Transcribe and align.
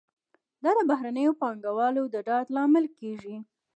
دا 0.63 0.71
د 0.77 0.79
بهرنیو 0.89 1.37
پانګوالو 1.41 2.03
د 2.13 2.15
ډاډ 2.27 2.45
لامل 2.55 2.85
کیږي. 2.99 3.35